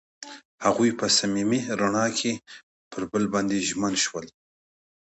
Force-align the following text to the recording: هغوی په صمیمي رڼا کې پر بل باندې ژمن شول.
هغوی 0.65 0.89
په 0.99 1.05
صمیمي 1.17 1.61
رڼا 1.79 2.05
کې 2.17 2.31
پر 2.91 3.01
بل 3.11 3.23
باندې 3.33 3.65
ژمن 3.67 3.93
شول. 4.03 4.25